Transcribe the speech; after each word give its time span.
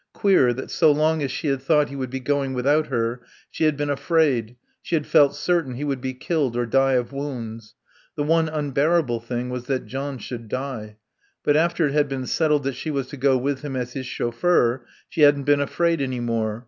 Queer, 0.13 0.51
that 0.51 0.71
so 0.71 0.91
long 0.91 1.21
as 1.21 1.29
she 1.31 1.45
had 1.47 1.61
thought 1.61 1.89
he 1.89 1.95
would 1.95 2.09
be 2.09 2.19
going 2.19 2.55
without 2.55 2.87
her, 2.87 3.21
she 3.51 3.65
had 3.65 3.77
been 3.77 3.87
afraid; 3.91 4.55
she 4.81 4.95
had 4.95 5.05
felt 5.05 5.35
certain 5.35 5.75
he 5.75 5.83
would 5.83 6.01
be 6.01 6.11
killed 6.11 6.57
or 6.57 6.65
die 6.65 6.93
of 6.93 7.11
wounds. 7.13 7.75
The 8.15 8.23
one 8.23 8.49
unbearable 8.49 9.19
thing 9.19 9.51
was 9.51 9.65
that 9.67 9.85
John 9.85 10.17
should 10.17 10.47
die. 10.49 10.97
But 11.43 11.55
after 11.55 11.85
it 11.85 11.93
had 11.93 12.09
been 12.09 12.25
settled 12.25 12.63
that 12.63 12.73
she 12.73 12.89
was 12.89 13.09
to 13.09 13.17
go 13.17 13.37
with 13.37 13.61
him 13.61 13.75
as 13.75 13.93
his 13.93 14.07
chauffeur 14.07 14.83
she 15.07 15.21
hadn't 15.21 15.43
been 15.43 15.61
afraid 15.61 16.01
any 16.01 16.19
more. 16.19 16.59